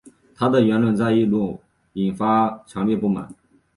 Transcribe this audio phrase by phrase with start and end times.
[0.33, 1.61] 他的言论在印度
[1.93, 3.31] 引发强烈不满。